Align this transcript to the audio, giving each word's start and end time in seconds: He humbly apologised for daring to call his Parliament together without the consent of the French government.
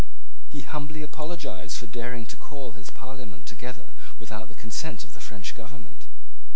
He 0.49 0.61
humbly 0.61 1.03
apologised 1.03 1.77
for 1.77 1.85
daring 1.85 2.25
to 2.25 2.35
call 2.35 2.71
his 2.71 2.89
Parliament 2.89 3.45
together 3.45 3.93
without 4.17 4.49
the 4.49 4.55
consent 4.57 5.03
of 5.03 5.13
the 5.13 5.19
French 5.21 5.53
government. 5.53 6.07